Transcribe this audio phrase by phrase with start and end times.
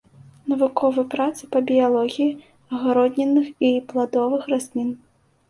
[0.51, 2.37] Навуковы працы па біялогіі
[2.79, 4.93] агароднінных і пладовых раслін.